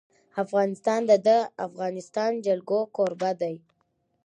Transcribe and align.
افغانستان 0.43 0.99
د 1.09 1.11
د 1.27 1.29
افغانستان 1.67 2.31
جلکو 2.45 2.79
کوربه 2.95 3.31
دی. 3.41 3.55